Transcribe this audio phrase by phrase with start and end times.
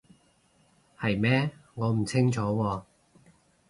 [0.99, 1.51] 係咩？
[1.75, 2.83] 我唔清楚喎